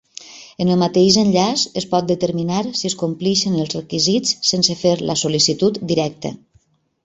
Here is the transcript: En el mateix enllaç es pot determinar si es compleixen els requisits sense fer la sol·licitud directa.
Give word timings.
En 0.63 0.69
el 0.75 0.77
mateix 0.83 1.17
enllaç 1.23 1.65
es 1.81 1.87
pot 1.91 2.07
determinar 2.13 2.63
si 2.81 2.89
es 2.91 2.97
compleixen 3.03 3.61
els 3.61 3.77
requisits 3.77 4.35
sense 4.53 4.81
fer 4.83 4.99
la 5.11 5.21
sol·licitud 5.27 5.83
directa. 5.95 6.37